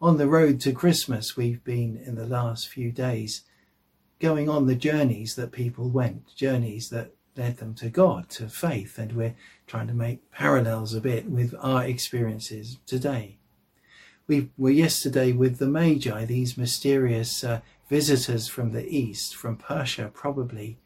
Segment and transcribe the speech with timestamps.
[0.00, 3.42] on the road to Christmas, we've been in the last few days
[4.20, 8.98] going on the journeys that people went, journeys that led them to God, to faith,
[8.98, 9.34] and we're
[9.66, 13.36] trying to make parallels a bit with our experiences today.
[14.26, 20.10] We were yesterday with the Magi, these mysterious uh, visitors from the east, from Persia
[20.12, 20.78] probably,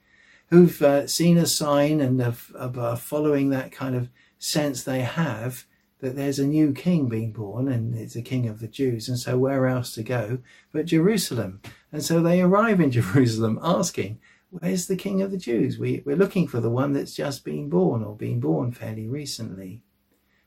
[0.51, 4.09] who've uh, seen a sign and are, are following that kind of
[4.39, 5.65] sense they have
[6.01, 9.09] that there's a new king being born and it's a king of the Jews.
[9.09, 10.38] And so where else to go
[10.73, 11.61] but Jerusalem?
[11.92, 14.19] And so they arrive in Jerusalem asking,
[14.51, 15.78] where's the king of the Jews?
[15.78, 19.83] We, we're looking for the one that's just been born or been born fairly recently.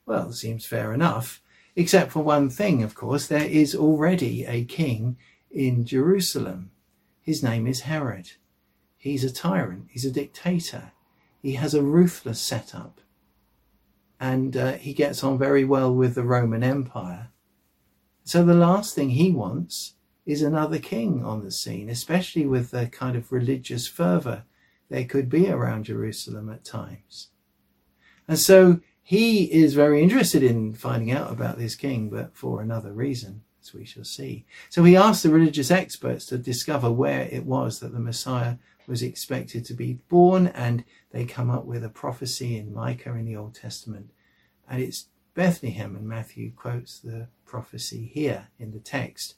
[0.05, 1.42] Well, it seems fair enough,
[1.76, 5.17] except for one thing, of course, there is already a king
[5.50, 6.72] in Jerusalem.
[7.22, 8.31] His name is Herod.
[8.98, 9.88] He's a tyrant.
[9.92, 10.92] He's a dictator.
[11.42, 13.00] He has a ruthless setup
[14.23, 17.27] and uh, he gets on very well with the Roman Empire.
[18.23, 19.95] So the last thing he wants
[20.26, 24.45] is another king on the scene, especially with the kind of religious fervor
[24.88, 27.31] there could be around Jerusalem at times.
[28.25, 32.94] And so he is very interested in finding out about this king, but for another
[32.94, 34.45] reason, as we shall see.
[34.70, 38.55] So he asked the religious experts to discover where it was that the Messiah
[38.88, 43.26] was expected to be born, and they come up with a prophecy in Micah in
[43.26, 44.12] the Old Testament.
[44.70, 49.36] And it's Bethlehem, and Matthew quotes the prophecy here in the text.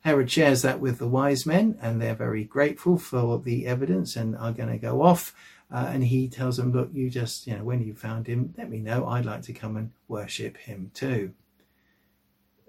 [0.00, 4.36] Herod shares that with the wise men, and they're very grateful for the evidence and
[4.36, 5.34] are going to go off.
[5.68, 8.70] Uh, and he tells them, Look, you just, you know, when you found him, let
[8.70, 9.06] me know.
[9.06, 11.32] I'd like to come and worship him too.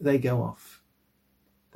[0.02, 0.82] They go off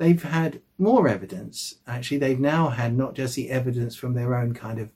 [0.02, 1.76] they've had more evidence.
[1.86, 4.90] Actually, they've now had not just the evidence from their own kind of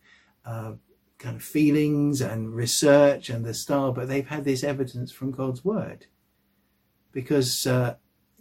[0.45, 0.73] uh,
[1.19, 5.65] kind of feelings and research and the style, but they've had this evidence from God's
[5.65, 6.07] word,
[7.13, 7.95] because uh,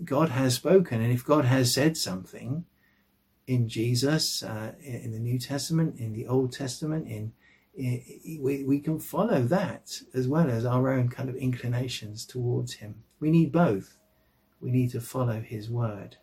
[0.04, 2.66] God has spoken, and if God has said something
[3.48, 7.32] in Jesus, uh, in the New Testament, in the Old Testament, in,
[7.76, 12.74] in we, we can follow that as well as our own kind of inclinations towards
[12.74, 13.04] Him.
[13.20, 13.98] We need both.
[14.60, 16.18] We need to follow His word.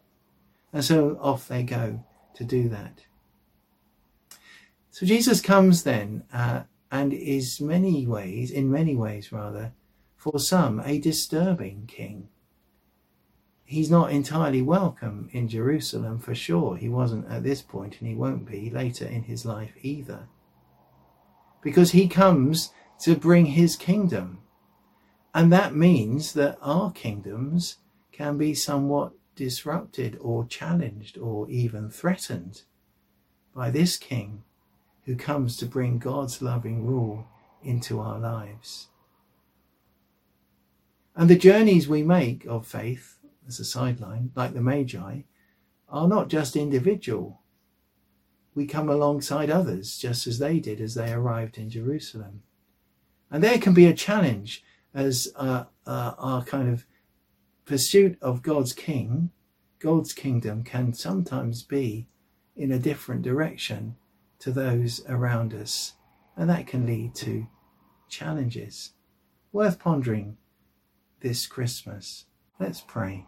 [0.72, 3.04] And so off they go to do that.
[4.90, 9.72] So Jesus comes then uh, and is many ways, in many ways rather,
[10.16, 12.28] for some, a disturbing king.
[13.64, 16.76] He's not entirely welcome in Jerusalem for sure.
[16.76, 20.28] He wasn't at this point and he won't be later in his life either.
[21.62, 24.40] Because he comes to bring his kingdom.
[25.34, 27.78] And that means that our kingdoms
[28.12, 32.62] can be somewhat disrupted or challenged or even threatened
[33.54, 34.44] by this king
[35.04, 37.26] who comes to bring God's loving rule
[37.62, 38.88] into our lives.
[41.14, 45.22] And the journeys we make of faith, as a sideline, like the Magi,
[45.88, 47.40] are not just individual.
[48.54, 52.42] We come alongside others just as they did as they arrived in Jerusalem.
[53.30, 54.62] And there can be a challenge
[54.94, 56.86] as uh, uh, our kind of
[57.64, 59.30] pursuit of God's king,
[59.78, 62.06] God's kingdom can sometimes be
[62.56, 63.96] in a different direction
[64.40, 65.94] to those around us,
[66.36, 67.46] and that can lead to
[68.08, 68.92] challenges
[69.52, 70.36] worth pondering
[71.20, 72.24] this Christmas.
[72.58, 73.26] Let's pray.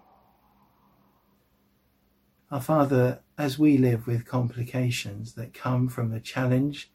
[2.50, 6.90] Our Father, as we live with complications that come from the challenge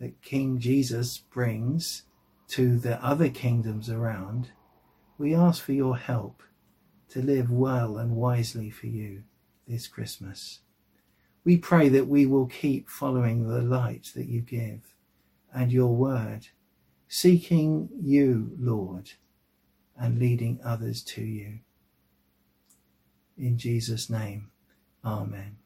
[0.00, 2.02] that King Jesus brings
[2.48, 4.50] to the other kingdoms around,
[5.18, 6.42] we ask for your help
[7.10, 9.22] to live well and wisely for you
[9.66, 10.60] this Christmas.
[11.44, 14.94] We pray that we will keep following the light that you give
[15.52, 16.48] and your word,
[17.08, 19.12] seeking you, Lord,
[19.96, 21.60] and leading others to you.
[23.36, 24.50] In Jesus' name,
[25.04, 25.56] Amen.